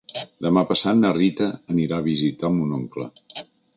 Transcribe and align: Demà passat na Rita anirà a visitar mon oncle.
Demà 0.45 0.61
passat 0.69 0.97
na 1.01 1.11
Rita 1.17 1.49
anirà 1.75 1.99
a 1.99 2.07
visitar 2.11 2.51
mon 2.57 2.77
oncle. 2.79 3.07